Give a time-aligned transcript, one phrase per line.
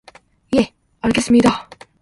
[0.57, 1.67] 예, 알겠습니다!